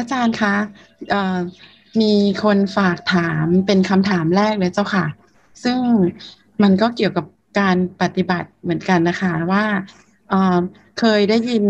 [0.00, 0.54] ระอาจารย์คะ
[2.00, 2.12] มี
[2.44, 5.06] คนฝากถามเป็นคำถามแรกเลยเจ้าค่ะ
[5.64, 5.78] ซึ่ง
[6.62, 7.26] มันก็เกี่ยวกับ
[7.60, 9.64] การปฏิบัติเหมือนกันนะคะว่า
[10.98, 11.64] เคยได้ยิน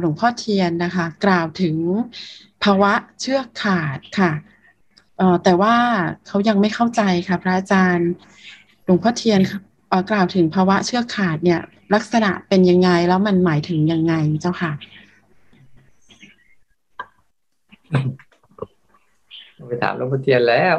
[0.00, 1.76] หลวงพ่อเทียนนะคะ กล่าวถึง
[2.64, 4.32] ภาวะเชือกขาดค่ะ
[5.44, 5.74] แต่ว่า
[6.26, 8.10] เขายังไม่เข้าใจค่ะ พระอาจารย์
[8.84, 9.40] หลวงพ่อเทียน
[10.10, 11.60] กล่าวถึงภาวะเชือกขาดเนี่ย
[11.94, 14.72] ลักษณะเป็นยังไงแล้วมันหมายถึงยังไงเจ้าค่ะ
[19.66, 20.76] ไปถามหลวงพ่อเทียนแล้ว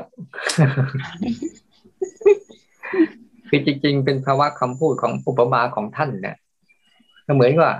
[3.49, 6.35] คือจริง ๆ เป็นภาวะคำพูดของอุปมาของท่านเนี่ย
[7.35, 7.71] เหมือนว่า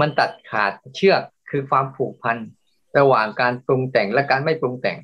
[0.00, 2.36] มันตัดขาดเชือกคือความผูกพัน
[2.98, 4.98] ระหว่างการปรุงแต่งและการไม่ปรุงแต่ง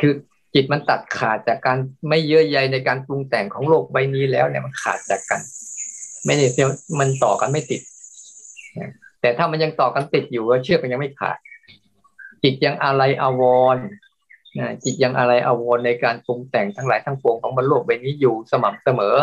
[0.00, 0.12] คือ
[0.54, 5.40] จิตมันตัดขาดจากการไม่เยื่อใยในการปรุงแต่งของโลกใบนี้แล้วเนี่ยมันขาดจากกัน
[6.26, 6.46] ไม่ได้
[6.98, 7.80] มันต่อกันไม่ติด
[9.20, 11.38] แต่ถ้ามันยังต่อกันติดอยู่เชือกมันยังไม่ขาด
[12.42, 13.42] จิตยังอะไรอาว
[13.74, 13.78] ร
[14.58, 19.16] นะจิตยังอะไรอาวรในการปรุงแต่งทั้งหลายทั้งปวงของบนโลกใบนี้อยู่สม่ำเสมอ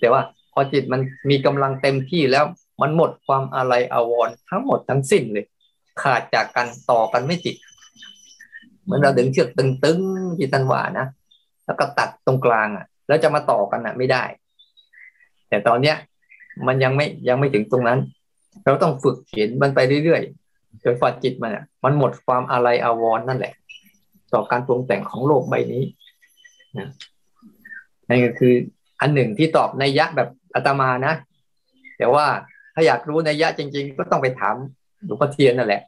[0.00, 0.20] แต่ว่า
[0.52, 2.44] พอจิตมันมีกำลังเต็มที่แล้ว
[2.82, 5.44] มันหมดความอะไรอาวรทั้งหมดทั้งสิ้นเลย
[6.02, 7.56] ขาดจากกันต่อกันไม่ติด
[8.82, 11.06] เหมือนเราดึงเชือกตึงๆที่ตันว่านะ
[11.66, 14.24] แล้วก็ตัดตรงกลางอะ แล้วจะมาต่อกันอะไม่ได้
[15.48, 15.96] แต่ตอนเนี้ย
[16.66, 17.98] มันยังไม่ยังไม่ถึงตรงนั้น
[18.64, 20.22] เราต้องฝึกเห็นมันไปเรื่อย
[20.84, 23.54] จนฝัดจิตมันอะมันหมดความอะไรอาวรนั่นแหละ
[24.32, 25.82] ต่อการปรุงแต่งของโลกใบนี้
[26.78, 26.88] นะ
[28.08, 28.54] นั่นก็คือ
[29.00, 31.14] อันหนึ่งที่ตอบในยะแบบอาตมานะ
[31.98, 32.26] แต่ว่า
[32.74, 34.54] ถ้าอยากรู้ในยะจริง ๆ ก็ต้องไปถาม
[35.04, 35.82] หลวงพ่อเทียนนั่นแหละ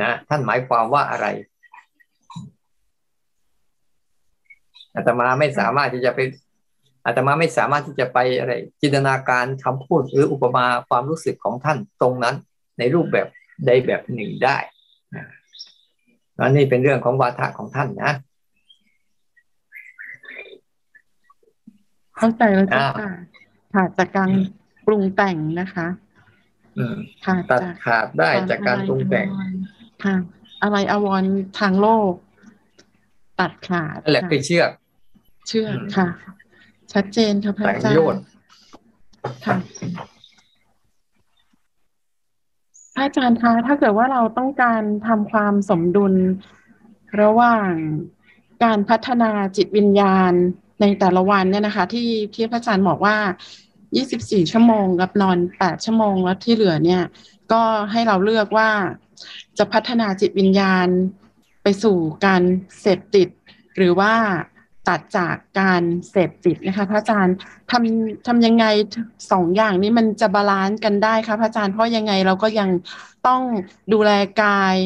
[0.00, 1.26] นะท่านหมายความว่าอะไร
[4.96, 6.20] อาตมาไม่สามารถที่จะไป
[7.06, 12.34] อาตมาไม่สามารถที่จะไปอะไรจินตนาการคำพูดหรืออุปมาความรู้สึกของท่านตรงนั้น
[12.78, 13.26] ในรูปแบบ
[13.66, 14.56] ใดแบบหนึ่งได้
[16.38, 18.12] นะนี่เป็นเรื่องของวาทะของท่านนะ
[22.16, 22.82] เข้าใจแล้วจ้ะ
[23.74, 24.30] ขาดจากการ
[24.86, 25.86] ปรุงแต่งนะคะ
[27.26, 29.28] ขาดจากขาดได้จากการปรุงแต่ง
[30.04, 30.16] ค่ะ
[30.62, 31.24] อะไรอวร
[31.60, 32.12] ทางโลก
[33.40, 34.70] ตัดขาดนั่นแหละคือเชือก
[35.48, 36.08] เชื่อค่ะ
[36.92, 38.24] ชัดเจนค่ะพระอาจารย์
[39.46, 39.56] ค่ะ
[39.98, 40.11] พระ
[43.02, 46.14] อาจารย์คะถ้าเกิดว่าเราต้องการทำความสมดุล
[47.22, 47.72] ระหว่าง
[48.64, 50.32] การพัฒนาจิตวิญญาณ
[50.80, 53.16] ในแต่ละวันเนี่ยนะคะ ที่ที่พระอาจารย์บอกว่า
[53.84, 57.02] 24 ชั่วโมงกับนอน 8 ชั่วโมงแล้วที่เหลือเนี่ย
[57.52, 58.70] ก็ให้เราเลือกว่า
[59.58, 60.86] จะพัฒนาจิตวิญญาณ
[61.62, 61.96] ไปสู่
[62.26, 62.42] การ
[62.80, 63.28] เสพติด
[63.76, 64.14] หรือว่า
[64.88, 67.36] ตัดจากการเสพติดนะคะพระอาจารย์
[67.70, 68.64] ทำทำยังไง
[69.32, 72.70] สองอย่างนี้มันจะ balance กันได้คะพระอาจารย์เพราะยังไงเราก็ยัง
[73.26, 73.40] ต้อง
[73.92, 74.10] ดูแล
[74.42, 74.76] กาย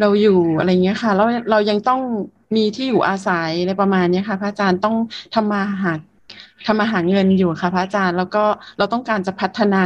[0.00, 2.00] เราอยู่อะไรเงี้ยค่ะแล้วเรายังต้อง
[2.56, 4.96] มีที่อยู่อาศัยในประมาณนี้ค่ะ พระอาจารย์ต้อง
[5.34, 5.92] ทำมาหา
[6.66, 8.44] ทำมาหาเงินอยู่ค่ะ พระอาจารย์แล้วก็
[8.78, 9.84] เราต้องการจะพัฒนา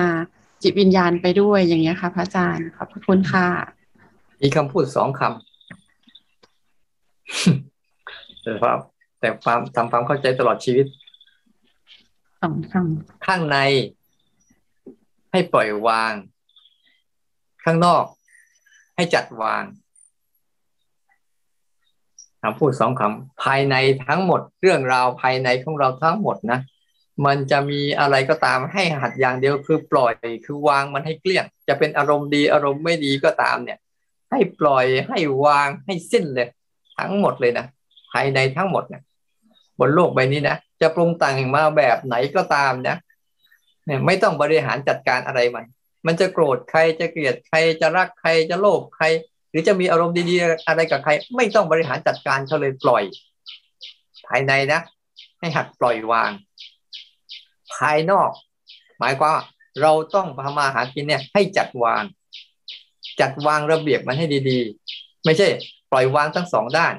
[0.63, 3.47] จิตวิญญาณไปด้วยอย่างเงี้ยค่ะ พระอาจารย์ขอบคุณค่ะ
[4.43, 5.33] มีคำพูดสองคำ
[8.43, 8.73] แต่ว่า
[9.21, 10.87] แต่ความทำความเข้าใจตลอดชีวิต
[12.43, 13.59] สองคำข้างใน
[15.31, 16.13] ให้ปล่อยวาง
[17.65, 18.05] ข้างนอก
[18.97, 19.63] ให้จัดวาง
[22.43, 23.75] คำพูดสองคำภายใน
[24.07, 26.61] ทั้งหมด เรื่องราวภายในของเราทั้งหมดนะ
[27.27, 33.79] มันจะมีอะไรก็ตามให้หัดอย่างเดียวคือปล่อยคือวางมันให้เกลี้ยง จะเป็นอารมณ์ดีอารมณ์ไม่ดีก็ตามเนี่ย
[34.31, 36.49] ให้ปล่อยให้วางให้สิ้นเลย
[36.99, 37.67] ทั้งหมดเลยนะ
[38.17, 39.03] ภายในทั้งหมดเนี่ย
[39.79, 42.97] บนโลกใบนี้นะจะปรุงแต่งมาแบบไหนก็ตามนะ
[43.85, 45.65] เนี่ยไม่ต้องบริหารจัดการอะไรมัน
[46.07, 49.07] มันจะโกรธใครจะเกลียดใครจะรักใครจะโลภใคร
[49.51, 53.05] หรือจะมีอารมณ์ดีๆอะไรกับใคร ไม่ต้องบริหารจัดการเขาเลยปล่อย
[54.27, 54.81] ภายในนะ
[55.41, 56.31] ให้หัดปล่อยวาง
[57.75, 58.31] ภายนอก
[58.99, 59.39] หมายความ
[59.83, 62.03] เราต้องพามาหากินเนี่ย ให้จัดวาง
[63.21, 65.47] จัดวางระเบียบมันให้ดีๆ ไม่ใช่
[65.93, 66.95] ปล่อยวางทั้งสองด้าน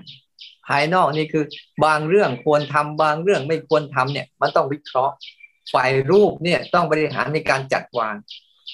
[0.68, 1.44] ภายนอกนี่คือ
[1.86, 5.16] บางเรื่องควรทำบางเรื่องไม่ควรทำเนี่ย มันต้องวิเคราะห์
[5.74, 8.16] ฝ่ายรูปเนี่ยต้องบริหารในการจัดวาง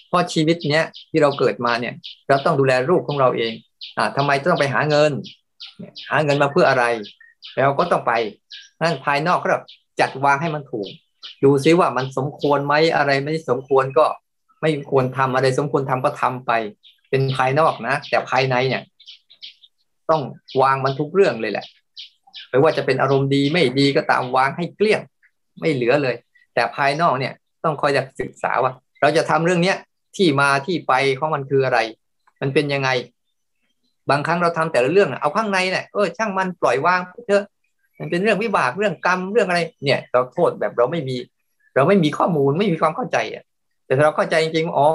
[0.08, 1.94] เพราะชีวิตเนี้ยที่เราเกิดมาเนี่ย
[2.30, 3.54] เราต้องดูแลรูปของเราเอง
[3.98, 5.12] อ่าทำไมต้องไปหาเงิน
[6.10, 6.86] หาเงินมาเพื่ออะไร
[7.66, 8.14] เราก็ต้องไป
[8.82, 9.64] นั่นภายนอกก็แบบ
[10.00, 10.90] จัดวางให้มันถูก
[11.44, 14.06] ดูซิว่ามันสมควรไหมอะไรไม่สมควรก็
[14.62, 16.52] ไม่ควรทำอะไรสมควรทำก็ทำไป
[17.10, 18.84] เป็นภายนอกนะ แต่ภายในเนี่ย
[20.10, 20.22] ต้อง
[20.62, 21.66] วางมันทุกเรื่องเลยแหละ
[22.54, 25.02] ไม่ว่าจะเป็นอารมณ์ดีไม่ดีก็ตามวางให้เกลี้ยง
[25.60, 26.16] ไม่เหลือเลย
[26.54, 27.34] แต่ภายนอกเนี่ย
[27.64, 28.72] ต้องคอยจะศึกษาว่า
[29.02, 29.78] เราจะทำเรื่องเนี้ย
[30.16, 31.80] ที่มาที่ไปของมันคืออะไร
[32.42, 32.90] มันเป็นยังไง
[34.10, 37.46] บางครั้งเราทำแต่ละเรื่องเอาข้างในเนี่ยเออช่างมันปล่อยวางเถอะ
[38.00, 41.18] มันเป็นเรื่องวิบากเรื่องกรรมเรื่องอะไร เนี่ย เราโทษแบบเราไม่มี
[41.76, 43.44] เราไม่มีข้อมูลไม่มีความเข้าใจอะ
[43.86, 44.88] แต่เราเข้าใจจริงๆอ๋อ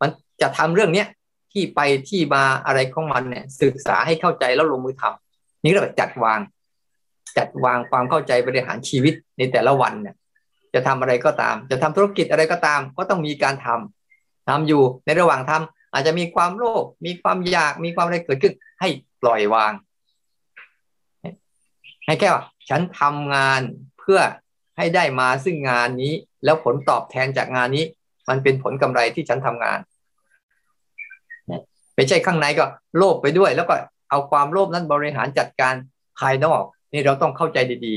[0.00, 0.10] มัน
[0.42, 1.06] จะทำเรื่องเนี้ย
[1.52, 6.40] ที่ไปที่มาอะไรของมันเนี่ย ศึกษาให้เข้าใจแล้วลงมือทำนี่ก็แบบจัดวาง
[7.36, 10.14] จัดวางความเข้าใจบริหารชีวิตในแต่ละวันเนี่ย
[10.74, 18.88] จะทำอะไรก็ตาม จะทำธุรกิจอะไรก็ตาม ก็ต้องมีการทำทำอยู่ในระหว่างทำอาจจะมีความโลภมีความอยากมีความอะไรเกิดขึ้น ให้
[19.22, 19.72] ปล่อยวาง
[22.06, 23.60] ให้แค่ว่าฉันทำงาน
[23.98, 24.20] เพื่อ
[24.76, 26.12] ให้ได้มาซึ่งงานนี้
[26.44, 27.84] แล้วผลตอบแทนจากงานนี้
[28.28, 29.78] มันเป็นผลกำไรที่ฉันทำงาน
[31.96, 32.64] ไม่ใช่ข้างในก็
[32.96, 33.74] โลภไปด้วย แล้วก็
[34.10, 35.74] เอาความโลภนั้นบริหารจัดการ
[36.18, 36.62] ภายนอก
[36.92, 37.96] นี่เราต้องเข้าใจดี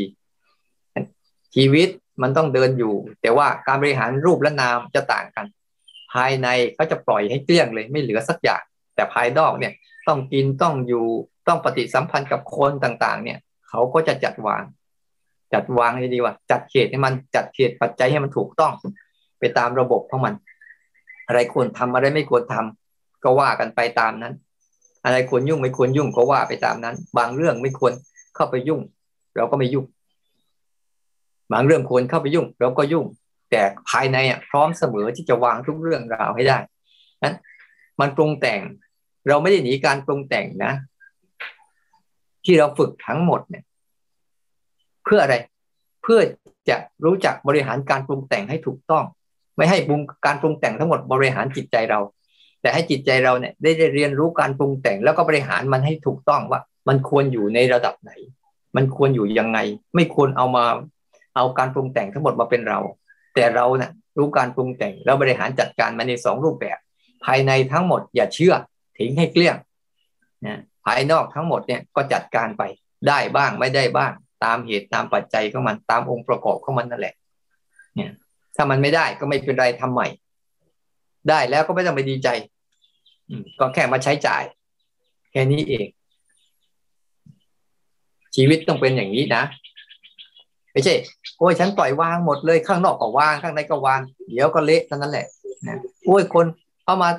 [0.78, 1.88] ๆ ชีวิต
[2.22, 5.46] มันต้องเดินอยู่ แต่ว่าการบริหารรูปและนามจะต่างกัน
[6.14, 6.48] ภายใน
[6.78, 8.62] ก็จะปล่อยให้เกลี้ยงเลย ไม่เหลือสักอย่าง
[8.96, 9.74] แต่ภายนอกเนี่ย
[10.08, 11.06] ต้องกินต้องอยู่
[11.48, 14.64] ต้องปฏิสัมพันธ์กับคนต่างๆ เนี่ยเขาก็จะจัดวาง
[15.54, 18.74] จัดวางให้ดีว่า จัดเขตให้มันจัดเขตปัจจัยให้มันถูกต้อง
[19.40, 20.34] ไปตามระบบของมัน
[21.28, 24.34] อะไรควรทำอะไรไม่ควรทำก็ว่ากันไปตามนั้น
[25.06, 27.94] อะไรควรยุ่งไม่ควรยุ่งก็ว่าไปตามนั้น บางเรื่องไม่ควร
[28.36, 28.82] เข้าไปยุ่ง
[29.36, 29.86] เราก็ไม่ยุ่ง
[31.52, 33.06] บางเรื่องควรเข้าไปยุ่ง เราก็ยุ่ง
[33.52, 36.58] แต่ภายในอะพร้อมเสมอที่จะวางทุกเรื่องราวให้ได้
[37.24, 37.36] นั้น
[38.00, 38.62] มันปรุงแต่ง
[39.28, 40.74] เราไม่ได้หนีการปรุงแต่งนะ
[42.46, 43.64] ที่เราฝึกทั้งหมดเนี่ย
[45.04, 45.36] เพื่ออะไร
[46.04, 46.20] เพื่อ
[46.70, 49.04] จะรู้จักบริหารการปรุงแต่งให้ถูกต้อง
[49.58, 52.00] ไม่ให้ปรุงการปรุงแต่งทั้งหมดบริหารจิตใจเรา
[52.62, 58.12] แต่ให้จิตใจเราเนี่ยได้เรียนรู้การปรุงแต่งแล้วก็บริหารมันให้ถูกต้องว่า มันควรอยู่ในระดับไหน
[58.76, 59.60] มันควรอยู่ยังไง
[59.96, 60.66] ไม่ควรเอามา
[61.36, 62.80] เอาการปรุงแต่งทั้งหมดมาเป็นเรา
[63.36, 66.78] แต่เราเนะ่ยรู้การปรุงแต่งแล้วบริหารจัดการมาในสองรูปแบบ
[67.26, 68.54] ภายในทั้งหมดอย่าเชื่อ
[68.98, 69.56] ทิ้งให้เกลี้ยง
[70.46, 72.64] นะภายนอกทั้งหมดเนี่ยก็จัดการไป
[73.08, 74.12] ได้บ้างไม่ได้บ้าง
[74.44, 77.16] ตามเหตุตามปัจจัยของมันตามองค์ประกอบของมันนั่นแหละ
[77.96, 78.12] เนี่ย
[78.56, 80.08] ถ้ามันไม่ได้ก็ไม่เป็นไรทำใหม่
[81.30, 82.30] ได้แล้วก็ไม่ต้องไปดีใจ
[83.60, 84.44] ก็แค่มาใช้จ่าย
[85.32, 85.86] แค่นี้เอง
[88.36, 89.44] ชีวิตต้องเป็นอย่างนี้นะ
[90.72, 90.94] ไม่ใช่
[91.38, 94.00] โอ้ยฉันปล่อยวางหมดเลยข้างนอกก็วางข้างในก็วาง
[94.32, 95.26] เดี๋ยวก็เละเท่านั้นแหละ
[95.68, 96.46] นะโอ้ยคน
[96.84, 97.10] เข้ามา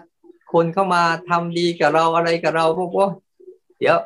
[0.52, 2.64] คนเข้ามาทำดีกับเราอะไรกับเรา
[2.96, 3.11] พวก
[3.78, 3.96] เดี๋ยว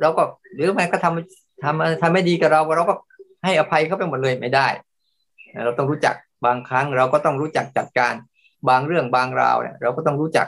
[0.00, 0.22] เราก็
[0.54, 2.94] หรือไม่ก็ทำทำทำไม่ดีกับเราเราก็
[3.44, 4.66] ให้อภัยเขาไปหมดเลยไม่ได้
[5.64, 6.14] เราต้องรู้จัก
[6.46, 8.14] บางครั้งเราก็ต้องรู้จักจัดการ
[8.68, 10.46] บางเรื่องบางราวเนี่ยเราก็ต้องรู้จัก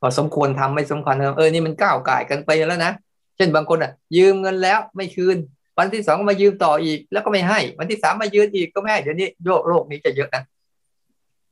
[0.00, 2.92] พอสมควรทำไม่สมควรทำเออนี่มันก้าวไก่กันไปแล้วนะ
[3.36, 5.36] เช่นบางคนอะ ยืมเงินแล้วไม่คืน
[5.78, 10.42] วันที่สองมายืมต่ออีก แล้วก็ไม่ให้ วันที่สามมายืมอีกก็ไม่ให้เดี๋ยวนี้โยกโลกนี้จะเยอะนะ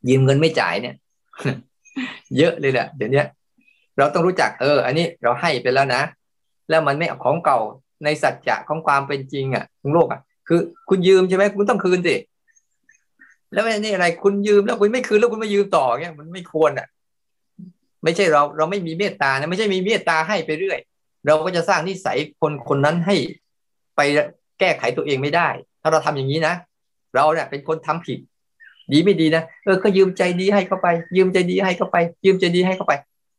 [0.08, 0.94] ยืมเงินไม่จ่ายเนี่ย
[2.38, 3.22] เยอะเลยแหละเดี๋ยวนี้
[3.98, 6.02] เราต้องรู้จักเออ อันนี้เราให้ไปแล้วนะ
[6.68, 7.58] แล้วมันไม่ของเก่า
[8.04, 12.16] ในสัจจะของความเป็นจริงอะของโลกอะ คือ คุณยืมใช่ไหมคุณต้องคืนสิ
[13.52, 16.86] แล้วนี่อะไรคุณยืมแล้วคุณไม่คืนแล้วคุณมายืมต่อเงี้ยมันไม่ควรอะ
[18.04, 20.78] ไม่ใช่เราเราไม่มีเมตตานะไม่ใช่มีเมตตาให้ไปเรื่อย
[21.26, 23.16] เราก็จะสร้างนิสัยคนคนนั้นให้
[23.96, 24.00] ไป
[24.60, 25.48] แก้ไขตัวเองไม่ได้
[25.82, 26.54] ถ้าเราทำอย่างนี้นะ
[27.14, 28.18] เราเนี่ยเป็นคนทำผิด
[28.92, 32.92] ดีไม่ดีนะเออก็ยืมใจดีให้เข้าไป ยืมใจดีให้เข้าไป ยืมใจดีให้เข้าไป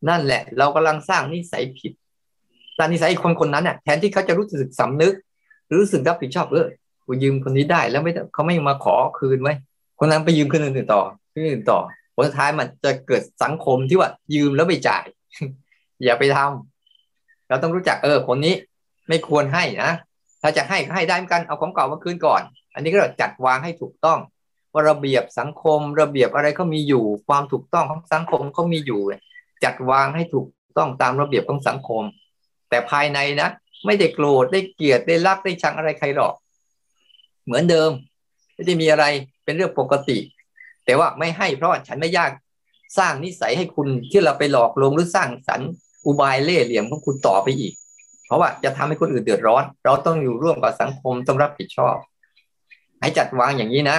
[0.09, 1.91] นั่นแหละ เรากำลังสร้างนิสัยผิด
[2.77, 5.13] ตานิสัยคนคนนั้นเนี่ยแทนที่เขาจะรู้สึกสำนึก
[5.79, 6.67] รู้สึกรับผิดชอบเออ
[7.05, 9.53] กูยืมคนนี้ได้แล้วไม่เขาไม่มาขอคืนไว้
[9.99, 11.01] คนนั้นไปยืมคนอื่นต่อ
[11.33, 11.79] คนอื่นต่อ
[12.15, 15.05] ผลท้ายมันจะเกิดสังคมที่ว่ายืมแล้วไม่จ่าย
[16.03, 16.70] อย่าไปทำ
[17.51, 18.55] เราต้องรู้จักเออคนนี้
[19.09, 19.91] ไม่ควรให้นะ
[20.41, 22.41] ถ้าจะให้ก็ให้ได้เหมือนกันเอาของเก่ามาคืนก่อน
[22.73, 24.19] อันนี้ก็จัดวางให้ถูกต้อง
[24.73, 29.01] ว่าระเบียบสังคม ระเบียบอะไรเขามีอยู่ ความถูกต้องของสังคมเขามีอยู่
[29.63, 32.03] จัดวางให้ถูกต้องตามระเบียบของสังคม
[32.69, 33.49] แต่ภายในนะ
[33.85, 36.33] ไม่ได้โกรธได้เกลียดได้รักได้ชังอะไรใครหรอก
[37.45, 37.91] เหมือนเดิม
[38.53, 39.05] ไม่ได้มีอะไร
[39.43, 40.17] เป็นเรื่องปกติ
[40.85, 42.31] แต่ว่าไม่ให้เพราะฉันไม่ยาก
[42.97, 45.69] สร้างนิสัยให้คุณที่เราไปหลอกลวงหรือสร้างสรรค์
[46.05, 47.73] อุบายเล่ห์เหลี่ยมของคุณต่อไปอีก
[48.25, 51.95] เพราะว่าจะทำให้คนอื่นเดือดร้อน เราต้องอยู่ร่วมกับสังคมต้องรับผิดชอบ
[53.01, 53.97] ให้จัดวางอย่างนี้นะ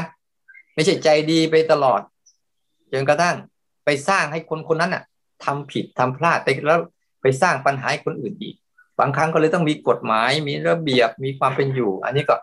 [0.74, 2.00] ไม่ใช่ใจดีไปตลอด
[2.92, 3.36] จนกระทั่ง
[3.84, 5.02] ไปสร้างให้คนคนนั้นอะ
[5.44, 6.80] ทำผิดทำพลาดแต่แล้ว
[7.22, 8.54] ไปสร้างปัญหาให้คนอื่นอีก
[8.98, 12.36] บางครั้งก็เลยต้องมีกฎหมาย มีระเบียบมีความเป็นอยู่ อันนี้ก็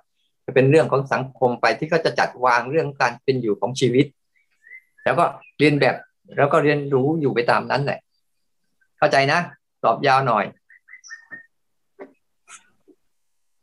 [0.56, 4.06] เป็นเรื่องของสังคมไปที่ก็จะจัดวางเรื่องการเป็นอยู่ของชีวิต
[5.04, 5.26] แล้วก็
[5.60, 5.96] เรียนแบบ
[6.38, 8.00] แล้วก็เรียนรู้อยู่ไปตามนั้นแหละ
[9.00, 9.40] เข้าใจนะ
[9.84, 10.46] ตอบยาวหน่อย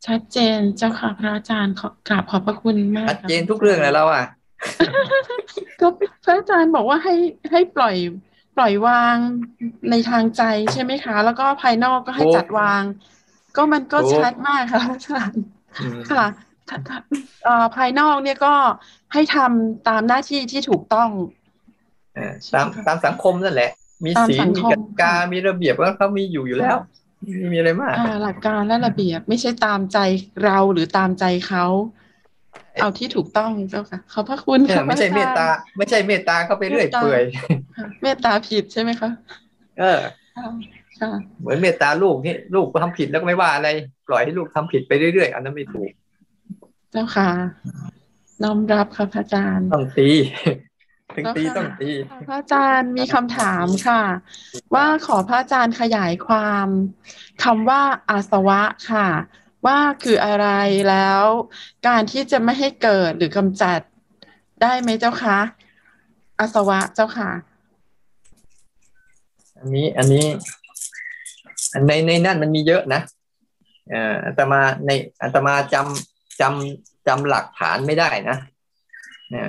[0.07, 4.25] ชัดเจนเจ้าค่ะพระอาจารย์ขอกราบขอบพระคุณมากชัดเจนทุกเรื่องเลยแล้วอะ
[5.81, 5.87] ก็
[6.25, 7.15] พระอาจารย์บอกว่าให้
[7.51, 7.97] ให้ปล่อย
[8.57, 9.17] ปล่อยวาง
[9.91, 12.83] ในทางใจใช่ไหมคะ แล้วก็ภายนอกก็ให้จัดวาง
[13.57, 15.43] ก็มันก็ชัดมากค่ะอาจารย์
[16.11, 16.27] ค่ะ
[17.77, 18.55] ภายนอกเนี่ยก็
[19.13, 21.09] ให้ทำตามหน้าที่ที่ถูกต้อง
[22.55, 23.71] ตามตามสังคมนั่นแหละ
[24.05, 26.77] มีสีมีกติกามีระเบียบก็เขามีอยู่อยู่แล้ว
[27.39, 29.99] ไม่มีอะไรมากหลักการและระเบียบไม่ใช่ตามใจ
[30.45, 31.65] เราหรือตามใจเขา
[32.81, 37.23] เอาที่ถูกต้องเจ้าค่ะขอบพระคุณค่ะไม่ใช่เมตตา ไม่ใช่เมตตาเขาไปเรื่อยเปื่อย
[38.03, 39.11] เมตตาผิดใช่ไหมคะ
[39.79, 40.01] เออ
[41.41, 43.69] เหมือนเมตตาลูกนี่ลูกทำผิดแล้วก็ไม่ว่าอะไร
[44.09, 45.91] ปล่อยให้ลูกทำผิดไปเรื่อยๆอันนั้นไม่ถูก
[46.93, 47.29] เจ้าค่ะ
[48.43, 50.09] น้อมรับค่ะพระอาจารย์ต้องตี
[51.15, 51.91] ถึงตีต้องตี
[52.27, 54.03] พระอาจารย์มีคำถามค่ะ
[54.75, 56.69] ว่าขอพระอาจารย์ขยายความ
[57.45, 59.09] คำว่าอาสวะค่ะ
[59.67, 60.49] ว่าคืออะไร
[60.89, 61.23] แล้ว
[61.89, 63.81] การที่จะไม่ให้เกิดหรือกำจัด
[64.63, 65.39] ได้ไหมเจ้าคะ
[66.39, 67.31] อาสวะเจ้าค่ะ
[69.59, 70.25] อันนี้อันนี้
[71.87, 73.01] ในในนั่นมันมีเยอะนะ
[73.91, 74.91] เอ่ออาตมาใน
[75.23, 78.37] อาตมาจำจำจำหลักฐานไม่ได้นะ
[79.31, 79.49] เนี่ย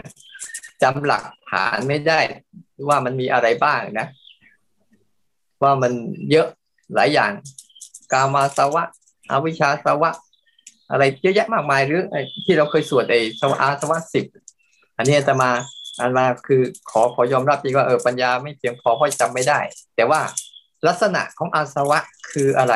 [0.83, 2.19] จำหลักฐานไม่ได้
[2.87, 4.07] ว่ามันมีอะไรบ้างนะ
[5.63, 5.91] ว่ามัน
[6.31, 6.47] เยอะ
[6.95, 7.31] หลายอย่าง
[8.11, 8.83] กามาสวะ
[9.31, 10.11] อวิชาสวะ
[10.91, 12.01] อะไรเยอะแยะมากมายหรือ
[12.45, 14.25] ที่เราเคยสวดไอ้สวะอาสวะสิบ
[14.97, 15.51] อันนี้จะมา
[15.99, 19.59] อันมาคือขอขอยอมรับจริงว่าเออปัญญาไม่เพียงพอเพราะจำไม่ได้
[19.95, 20.21] แต่ว่า
[20.87, 21.99] ลักษณะของอาสวะ
[22.31, 22.73] คืออะไร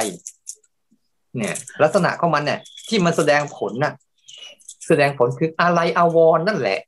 [1.37, 3.93] เนี่ย ลักษณะของมันเนี่ย ที่มันแสดงผลน่ะ
[4.87, 6.79] แสดงผลคืออะไรอาวรนั่นแหละ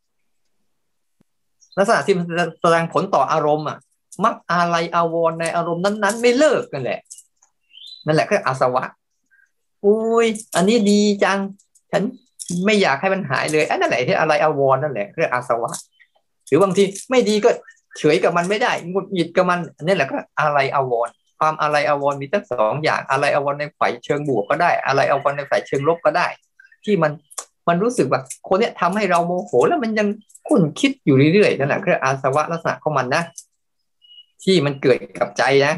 [1.77, 2.25] ลักษณะที่มัน
[2.62, 3.77] แสดงผลต่ออารมณ์อะ
[4.24, 7.00] มักอะไรอาวรในอารมณ์นั้น ๆ ไม่เลิกกันแหละ
[8.06, 8.84] นั่นแหละคืออาสวะ
[9.86, 11.39] อุ้ยอันนี้ดีจัง
[11.92, 12.03] ฉัน
[12.65, 15.72] ไม่อยากให้มันหายเลยอันนั่นแหละที่อะไรอาวรนั่นแหละเรียกอาสวะ
[16.48, 17.50] หรือบางทีไม่ดีก็
[17.98, 26.27] เฉยกับมันไม่ได้งุดหงิดกับมันนี่แหละก็อะไรอาวรความอะไรอาวรมีทั้งสองอย่างอะไรอาวรในฝ่ายเชิงบวกก็ได้ อะไรอาวรในฝ่ายเชิงลบก็ได้
[26.86, 27.12] ที่มัน
[27.67, 30.08] มันรู้สึกแบบคนเนี้ยทำให้เราโมโห แล้วมันยัง
[30.48, 33.24] คุ้นคิดอยู่เรื่อยๆนั่นแหละคืออาสวะลักษณะของมันนะ
[34.43, 35.74] ที่มันเกิดกับใจนะ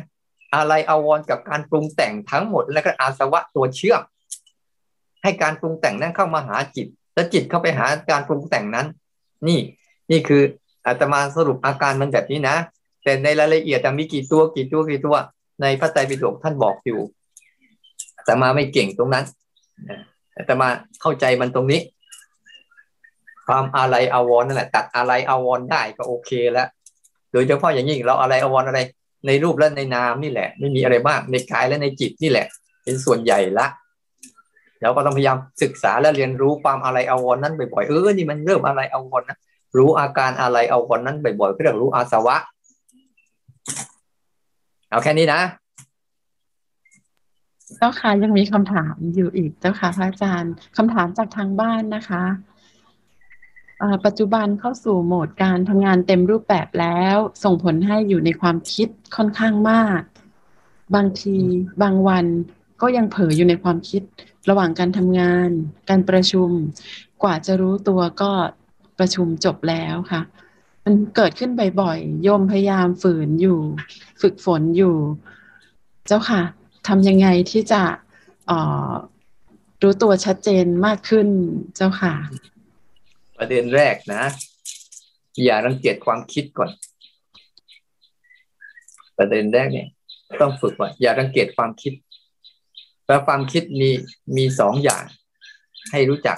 [0.55, 4.01] อะไรอาวรกับการปรุงแต่งทั้งหมด แล้วก็อาสวะตัวเชื่อม
[5.23, 8.87] ให้การปรุงแต่งนั้นเข้ามาหาจิต แล้วจิตเข้าไปหาการปรุงแต่งนั้น
[9.47, 9.59] นี่
[10.11, 10.41] นี่คือ
[10.87, 12.55] อาตมาสรุปอาการมันแบบนี้นะ
[13.03, 15.15] แต่ในรายละเอียดมีกี่ตัวกี่ตัวกี่ตัว
[15.61, 16.99] ในพระไตรปิฎกท่านบอกอยู่
[18.25, 19.25] แต่มาไม่เก่งตรงนั้น
[20.45, 20.69] แต่มา
[21.01, 21.81] เข้าใจมันตรงนี้
[23.47, 26.67] ความอะไรอาวรนั่นแหละตัดอะไรอาวรได้ก็โอเคแล้ว
[27.31, 28.79] โดยเฉพาะอย่างยิ่งเราอะไรอาวรอะไร
[29.27, 32.45] ในรูปและในนามนี่แหละ ไม่มีอะไรมากในกายและในจิตนี่แหละ
[32.83, 33.67] เป็นส่วนใหญ่ละ
[34.81, 39.37] เราก็ต้องพยายามศึกษาและเรียนรู้ความอะไรอาวรนั้นบ่อยๆเออนี่มันเริ่มอะไรอาวรนะ
[39.77, 42.37] รู้อาการอะไรอาวรนั้นบ่อยๆเรียกรู้อาสวะ
[44.89, 45.41] เอาแค่นี้นะ
[47.74, 52.24] เจ้าค่ะยังมีคำถามอยู่อีกเจ้าค่ะพระอาจารย์คำถามจากทางบ้านนะคะ
[54.05, 60.01] ปัจจุบันเข้าสู่โหมดการทำงานเต็มรูปแบบแล้ว ส่งผลให้อยู่ในความคิดค่อนข้างมาก
[60.95, 61.38] บางที
[61.81, 62.25] บางวัน
[62.81, 64.03] ก็ยังเผลออยู่ในความคิด
[64.50, 65.50] ระหว่างการทำงาน
[65.89, 66.50] การประชุม
[67.24, 68.31] กว่าจะรู้ตัวก็
[69.00, 70.22] ประชุมจบแล้วค่ะ
[70.86, 73.60] มันเกิดขึ้นบ่อยๆโยมพยายามฝืนอยู่
[74.22, 74.95] ฝึกฝนอยู่
[76.07, 76.41] เจ้าค่ะ
[76.87, 77.81] ทำยังไงที่จะ
[79.81, 81.27] รู้ตัวชัดเจนมากขึ้น
[81.75, 82.13] เจ้าค่ะ
[83.37, 84.23] ประเด็นแรกนะ
[85.43, 86.69] อย่ารังเกียจความคิดก่อน
[89.17, 89.87] ประเด็นแรกเนี่ย
[90.41, 91.93] ต้องฝึกว่าอย่ารังเกียจความคิด
[93.07, 93.89] แล้ความคิดมี
[94.37, 95.03] มีสองอย่าง
[95.91, 96.37] ให้รู้จัก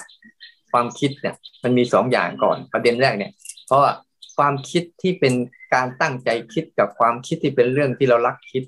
[0.71, 3.31] ความคิดเนี่ย มันมีสองอย่างก่อน ประเด็นแรกเนี่ย
[3.65, 3.91] เพราะว่า
[4.37, 5.33] ความคิดที่เป็น
[5.73, 8.63] การตั้งใจคิดกับความคิดที่เป็นเรื่องที่เรารักคิด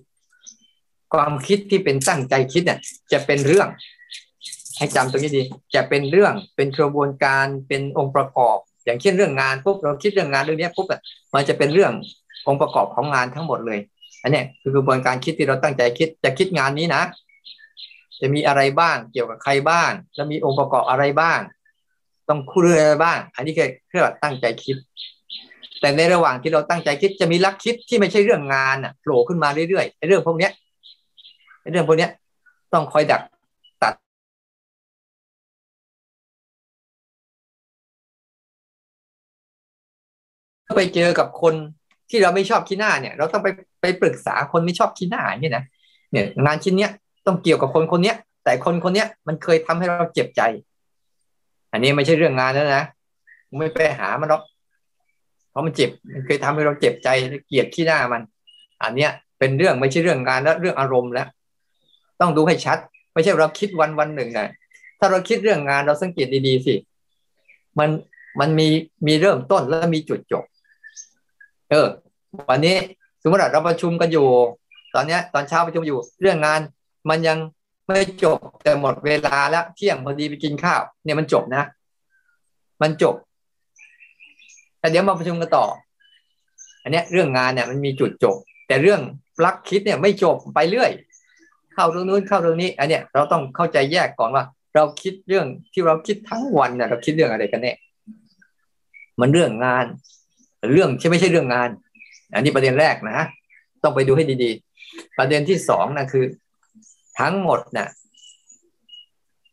[1.13, 2.80] ความคิดที่เป็นตั้งใจคิดเนี่ย
[3.12, 3.68] จะเป็นเรื่อง
[4.78, 5.44] ให้จำตรงนี้ดี
[5.75, 10.88] จะเป็นเรื่องเป็นกระบวนการเป็นองค์ประกอบ อย่างเช่นเรื่องงานปุ๊บเราคิดเรื่องงานเรื่องนี้ปุ๊บ
[11.34, 11.94] มันจะเป็นเรื่อง
[12.48, 13.80] องค์ประกอบของงานทั้งหมดเลย
[14.24, 17.04] อันนี้คือกระบวนการคิดที่เราตั้งใจคิดจะคิดงานนี้นะ
[18.22, 21.39] จะมีอะไรบ้างเกี่ยวกับใครบ้าง แล้วมีองค์ประกอบอะไรบ้าง
[22.30, 24.78] ต้องคุยอะไรบ้าง อันนี้คือเรื่อตั้งใจคิด
[25.80, 30.51] แต่ในระหว่างที่เราตั้งใจคิดจะมีลักคิดที่ไม่ใช่เรื่องงานอะโผล่ขึ้นมาเรื่อยๆเรื่องพวกเนี้ย
[31.72, 32.10] เรื่องพวกนี้
[32.74, 33.22] ต้องคอยดัก
[33.84, 33.94] ตัด
[40.75, 41.54] ไปเจอกับคน
[42.10, 43.48] ที่เราไม่ชอบขี้หน้าเนี่ย เราต้องไป
[43.82, 45.63] ไปปรึกษาคนไม่ชอบขี้หน้าเนี่ยนะ
[46.12, 46.92] เนี่ยงานชิ้นเนี้ย
[47.25, 50.42] ต้องเกี่ยวกับคนคนเนี้ย แต่คนคนเนี้ยมันเคยทำให้เราเจ็บใจ
[51.72, 52.84] อันนี้ไม่ใช่เรื่องงานแล้วนะ
[53.58, 54.44] ไม่ไปหามันหรอก
[55.50, 57.10] เพราะมันเจ็บมันเคยทำให้เราเจ็บใจ
[57.48, 58.22] เกลียดขี้หน้ามัน
[58.84, 61.28] อันเนี้ยเป็นเรื่องไม่ใช่เรื่องงานแล้วเรื่องอารมณ์แล้ว
[62.22, 62.78] ต้องดูให้ชัด
[63.14, 64.48] ไม่ใช่เราคิดวันวันหนึ่งนะ
[65.00, 66.76] ถ้าเราคิดเรื่องงานเราสังเกตดีๆสิ
[67.80, 67.90] มัน
[68.40, 68.68] มันมี
[69.08, 70.44] มีเริ่มต้นแล้วมีจุดจบ
[71.72, 71.88] เออ
[72.50, 72.76] วันนี้
[73.22, 74.28] สมมติเราประชุมกันอยู่
[74.96, 76.60] ตอนเนี้ย ตอนเช้าประชุมอยู่ เรื่องงาน
[77.10, 77.38] มันยัง
[77.88, 81.64] ไม่จบแต่หมดเวลาแล้วเที่ยงพอดีไปกินข้าว เนี่ยมันจบนะ
[82.82, 83.16] มันจบ
[84.80, 85.66] แต่เดี๋ยวมาประชุมกันต่อ
[86.84, 88.36] อันเนี้ยเรื่องงานเนี่ยมันมีจุดจบ
[88.68, 89.02] แต่เรื่อง
[89.46, 90.92] รักคิดเนี่ยไม่จบไปเรื่อย
[91.79, 94.43] เข้าเรื่องนู้นเข้าเรื่องนี้ อันเนี้ยเราต้องเข้าใจแยกก่อนว่า
[94.75, 97.74] เราคิดเรื่องที่เราคิดทั้งวันเนี่ยเราคิดเรื่องอะไรกันแน่
[99.19, 99.86] มันเรื่องงาน
[100.74, 101.69] เรื่องที่ไม่ใช่เรื่องงาน
[102.33, 103.19] อันนี้ประเด็นแรกนะ
[103.83, 106.25] ต้องไปดูให้ดีๆ ประเด็นที่สองนะคือ
[107.19, 107.89] ทั้งหมดนะ่ะ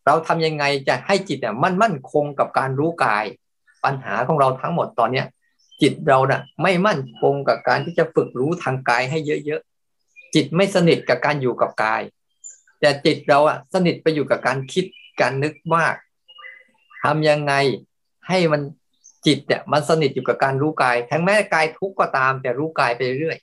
[0.06, 3.24] เราทำยังไงจะให้จิตเนี่ยมันมั่นคงกับการรู้กาย
[3.84, 5.26] ปัญหาของเราทั้งหมดตอนเนี้ย
[5.82, 12.02] จิตเรานะ่ะ ไม่มั่นคงกับการที่จะฝึกรู้ทางกายให้เยอะๆจิตไม่สนิทกับการอยู่กับกาย
[12.80, 14.84] แต่จิตเราอะสนิทไปอยู่กับการคิด
[15.20, 15.94] การนึกมาก
[17.04, 17.54] ทำยังไง
[18.28, 18.62] ให้มัน
[19.26, 23.38] จิตเนี่ยมันสนิทอยู่กับการรู้กาย ทั้งแม้กายทุกข์ก็ตาม แต่รู้กายไปเรื่อย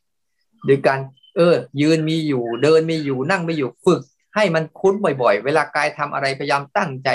[0.65, 0.99] โดยการ
[1.35, 4.01] เออ ยืนมีอยู่เดินมีอยู่นั่งมีอยู่ฝึก
[4.35, 7.09] ให้มันคุ้นบ่อย ๆ เวลากายทำอะไรพยายามตั้งใจ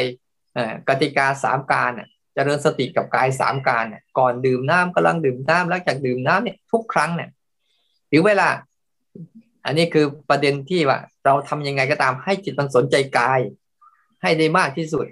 [0.89, 1.93] กติกาสามการ
[2.35, 3.85] เจริญสติกับกายสามการ
[4.19, 7.31] ก่อนดื่มน้ำกำลังดื่มน้ำหลังจากดื่มน้ำเนี่ยทุกครั้งเนี่ย
[8.09, 8.49] หรือเวลา
[9.65, 13.41] อันนี้คือประเด็นที่ว่า เราทำยังไงก็ตามให้จิตมันสนใจกาย
[14.23, 15.07] ให้ได้มากที่สุด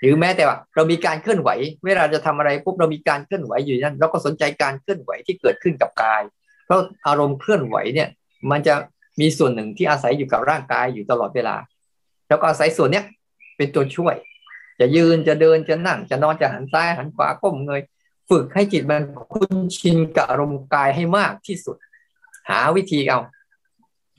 [0.00, 1.50] หรือแม้แต่ว่า เรามีการเคลื่อนไหว
[1.84, 6.22] เวลาจะทำอะไรปุ๊บเรามีการเคลื่อนไหวอยู่นั่นเราก็สนใจการเคลื่อนไหวที่เกิดขึ้นกับกาย
[6.64, 8.08] เพราะอารมณ์เคลื่อนไหวเนี่ย
[8.50, 8.74] มันจะ
[9.20, 11.56] มีส่วนหนึ่งที่อาศัยอยู่กับร่างกายอยู่ตลอดเวลา
[12.28, 13.04] แล้วก็อาศัยส่วนเนี้ย
[13.56, 14.16] เป็นตัวช่วย
[14.80, 17.82] จะยืนจะเดินจะนั่ง จะนอนจะหันซ้ายหันขวาก้มเงย
[18.30, 21.76] ฝึกให้จิตมันคุ้นชินกับอารมณ์กายให้มากที่สุด
[22.50, 23.18] หาวิธีเอา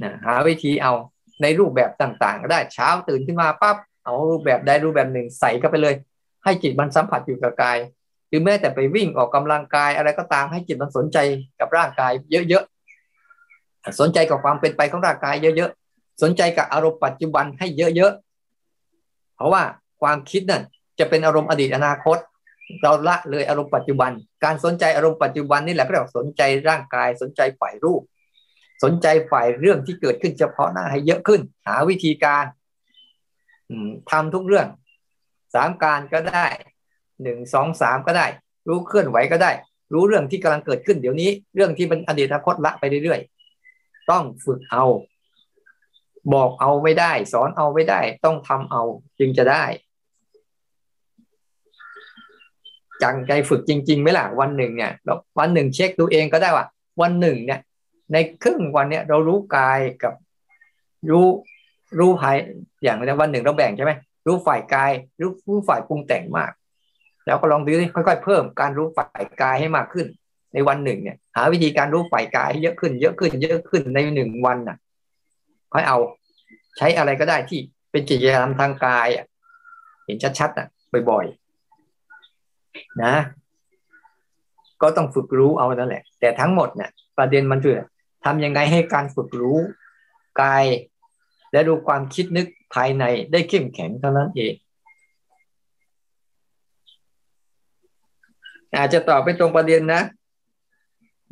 [0.03, 0.93] นะหาวิธีเอา
[1.41, 5.95] ในรูปแบบต่างๆ ก็ได้เช้าตื่นขึ้นมาปั๊บเอารูปแบบใดรูปแบบหนึ่งใส่เข้าไปเลย
[6.43, 7.77] ให้จิตมันสัมผัสอยู่กับกาย
[8.29, 11.17] หรือแม้แต่ไปวิ่งออกกำลังกายอะไรก็ตามให้จิตมันสนใจ
[11.59, 12.11] กับร่างกาย
[12.49, 19.63] เยอะๆสนใจกับความเป็นไปของร่างกายเยอะๆสนใจกับอารมณ์ปัจจุบันให้เยอะๆเพราะว่า
[20.01, 20.63] ความคิดนั่น
[20.99, 22.17] จะเป็นอารมณ์อดีตอนาคต
[22.81, 24.11] เราละเลยอารมณ์ปัจจุบัน
[24.43, 28.01] การสนใจอารมณ์ปัจจุบันนี่แหละก็เรียกสนใจร่างกายสนใจฝ่ายรูป
[28.83, 32.45] สนใจฝ่ายเรื่องที่เกิดขึ้นเฉพาะหน้าให้เยอะขึ้น หาวิธีการ
[34.11, 34.67] ทำทุกเรื่อง
[35.55, 36.45] สามการก็ได้
[37.23, 38.27] หนึ่งสองสามก็ได้
[38.67, 39.51] รู้เคลื่อนไหวก็ได้
[39.93, 44.85] รู้เรื่องที่กำลังเกิดขึ้นเดี๋ยวนี้ เรื่องที่เป็นอดีตอนาคตละไปเรื่อยๆต้องฝึกเอา
[46.33, 48.83] บอกเอาไม่ได้ สอนเอาไม่ได้ ต้องทำเอา
[49.19, 49.63] จึงจะได้
[53.03, 54.91] จังใจฝึกจริงๆไหมล่ะวันหนึ่งเนี่ย
[55.39, 56.65] วันหนึ่งเช็คตัวเองก็ได้ว่า
[57.01, 57.59] วันหนึ่งเนี่ย
[58.13, 60.13] ในครึ่งวันเนี่ยเรารู้กายกับ
[61.09, 61.27] รู้
[61.99, 62.35] รู้ภาย
[62.83, 63.93] อย่างในวันหนึ่งเราแบ่งใช่ไหม
[64.27, 66.51] รู้ฝ่ายกายรู้รู้ฝ่ายปรุงแต่งมาก
[67.25, 70.07] แล้วก็ลองดูค่อยๆเพิ่มการรู้ฝ่ายกายให้มากขึ้น
[70.53, 74.77] ในวันหนึ่งเนี่ย หาวิธีการรู้ฝ่ายกายให้เยอะขึ้น เยอะขึ้น เยอะขึ้นในหนึ่งวันน่ะ
[75.73, 75.97] ค่อยเอา
[76.77, 77.59] ใช้อะไรก็ได้ที่
[77.91, 79.25] เป็นกิจกรรมทางกายอะ
[80.05, 80.67] เห็นชัดๆอะ
[81.09, 83.15] บ่อยๆนะ
[84.81, 87.77] ก็ต้องฝึกรู้เอานั่นแหละ แต่ทั้งหมดเนี่ยประเด็นมันคือ
[88.25, 89.59] ทำยังไงให้การฝึกรู้
[90.41, 90.65] กาย
[91.51, 94.53] และดูความคิดนึกภายในได้เข้มแข็งเท่านั้นเอง
[98.77, 100.03] อาจจะตอบไปตรงประเด็นนะ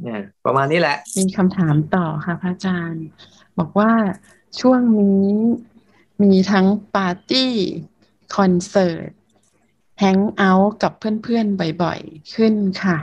[0.02, 3.06] เนี่ยประมาณนี้แหละ มีคำถามต่อค่ะพระอาจารย์
[3.60, 3.93] บอกว่า
[4.60, 5.28] ช่วงนี้
[6.23, 7.54] มีทั้งปาร์ตี้
[8.36, 9.10] คอนเสิร์ต
[9.99, 12.97] แฮงเอาท์กับเพื่อนๆ บ่อยๆ ขึ้นค่ะ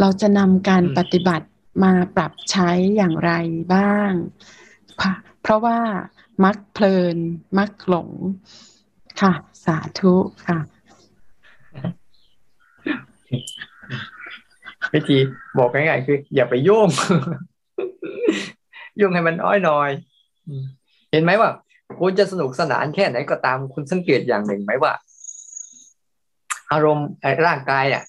[0.00, 1.46] เราจะนำการปฏิบัติ
[1.82, 3.32] มาปรับใช้อย่างไร
[3.74, 4.12] บ้าง
[5.42, 5.78] เพราะว่า
[6.44, 7.16] มักเพลิน
[7.58, 8.10] มักหลง
[9.20, 9.32] ค่ะ
[9.64, 10.14] สาธุ
[10.46, 10.58] ค่ะ
[14.92, 15.18] วิธี
[15.58, 16.88] บอกง่ายๆคือ อย่าไปโยง
[18.96, 19.90] โยงให้มันน้อยหน่อย
[21.12, 21.50] เห็นไหมว่า
[21.98, 24.92] คุณจะสนุกสนานแค่ไหนก็ตามคุณสังเกตอย่างหนึ่งไหมว่า
[26.72, 27.08] อารมณ์
[27.46, 28.04] ร่างกายอะ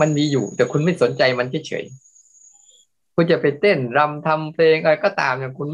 [0.00, 2.03] มันมีอยู่แต่คุณไม่สนใจมันเฉยๆ
[3.14, 5.68] คุณจะไปเต้นรำทำเพลงอะไรก็ตามเนี่ยคุณ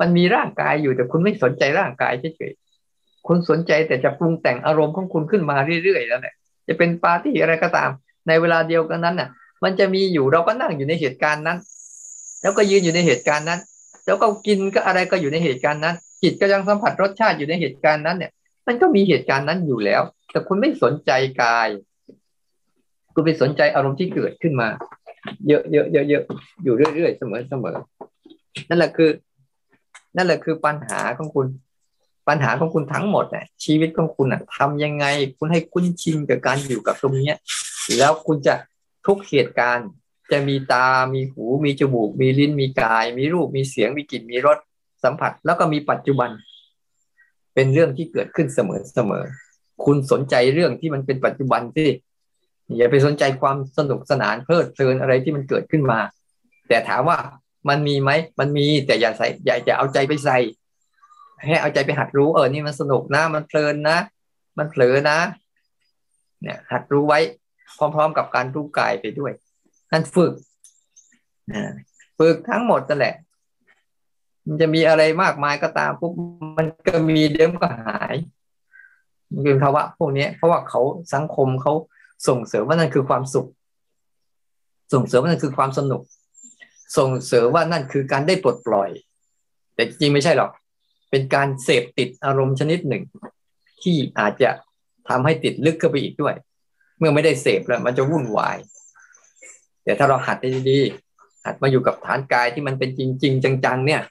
[0.00, 6.34] มันมีร่างกายอยู่แต่คุณไม่สนใจร่างกายเฉยๆคุณสนใจแต่จะปรุงแต่งอารมณ์ของคุณขึ้นมาเรื่อยๆแล้วแหละ
[6.68, 7.90] จะเป็นปาร์ตี้อะไรก็ตาม
[8.28, 9.28] ในเวลาเดียวกันนั้นน่ะ
[9.64, 11.58] มันจะมีอยู่เราก็นั่งอยู่ในเหตุการณ์นั้น
[12.42, 13.60] แล้วก็ยืนอยู่ในเหตุการณ์นั้น
[14.06, 18.32] แล้วก็กินก็อะไรก็อยู่ในเหตุการณ์นั้น จิตก็ยังสัมผัสรสชาติอยู่ในเหตุการณ์นั้นเนี่ย
[18.66, 21.10] มันก็มีเหตุการณ์นั้นอยู่แล้ว แต่คุณไม่สนใจ
[21.42, 21.68] กาย
[23.14, 24.68] คุณไปสนใจอารมณ์ที่เกิดขึ้นมา
[25.48, 27.22] เยอะๆเยอะๆอยู่เรื่อยๆเส
[27.62, 29.10] มอๆนั่นแหละคือ
[30.16, 31.46] นั่นแหละคือปัญหาของคุณ
[32.28, 35.06] ปัญหาของคุณทั้งหมดเนี่ยชีวิตของคุณอะทำยังไง
[35.38, 37.36] คุณให้คุ้นชินกับการอยู่กับตรงเนี้ย
[37.98, 38.54] แล้วคุณจะ
[39.06, 39.88] ทุกเหตุการณ์
[40.32, 44.58] จะมีตา มีหู มีจมูก มีลิ้น มีกาย มีรูป มีเสียง มีกลิ่น มีรส
[45.04, 46.30] สัมผัส แล้วก็มีปัจจุบัน
[47.54, 49.24] เป็นเรื่องที่เกิดขึ้นเสมอเสมอ
[49.84, 51.88] คุณสนใจเรื่องที่มันเป็นปัจจุบันที่
[52.74, 56.00] อย่าไปสนใจความสนุกสนานเพลิดเพลินอะไรที่มันเกิดขึ้นมา
[56.68, 57.18] แต่ถามว่า
[57.68, 60.38] มันมีไหมมันมีแต่อย่าใส่อย่าจะเอาใจไปใส่
[61.44, 63.98] ให้เอาใจไปหัดรู้เออนี่มันสนุกนะ มันเพลินนะ
[64.58, 65.18] มันเผลอนะ
[66.42, 67.18] เนี่ยหัดรู้ไว้
[67.78, 69.32] พร้อม ๆ กับการรู้กายไปด้วย
[69.92, 70.32] นั่นฝึก
[72.18, 73.14] ฝึกทั้งหมดนั่นแหละ
[74.46, 76.12] มันจะมีอะไรมากมายก็ตามปุ๊บ
[76.58, 78.16] มันก็มีเดี๋ยวก็หาย
[79.30, 80.80] มันเป็นภาวะพวกนี้เพราะว่าเขา
[81.14, 81.72] สังคมเขา
[82.28, 83.48] ส่งเสริมว่านั่นคือความสุข
[84.92, 86.02] ส่งเสริมว่านั่นคือความสนุก
[86.96, 88.90] ส่งเสริมว่านั่นคือการได้ปลดปล่อย
[89.74, 90.50] แต่จริงไม่ใช่หรอก
[91.10, 93.02] เป็นการเสพติดอารมณ์ชนิดหนึ่ง
[93.82, 94.50] ที่อาจจะ
[95.08, 96.34] ทำให้ติดลึกเข้าไปอีกด้วย
[96.98, 98.56] เมื่อไม่ได้เสพแล้ว มันจะวุ่นวาย
[99.84, 104.02] แต่ถ้าเราหัดได้ดีๆหัดมาอยู่กับฐานกายที่มันเป็นจริง ๆ จังๆ เนี่ย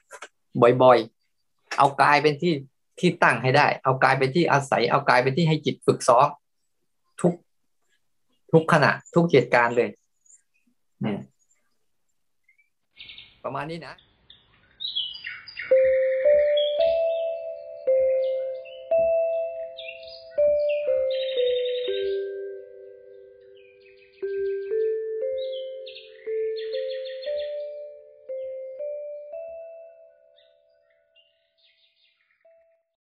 [0.83, 2.53] บ่อยๆ เอากายเป็นที่
[2.99, 6.27] ที่ตั้งให้ได้ เอากายเป็นที่อาศัย เอากายเป็นที่ให้จิตฝึกซ้อม
[8.55, 9.89] ทุกขณะ ทุกเหตุการณ์เลย
[11.01, 11.19] เนี่ย
[13.43, 13.95] ประมาณนี้นะ